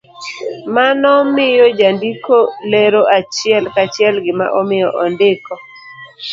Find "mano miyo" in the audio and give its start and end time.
0.75-1.65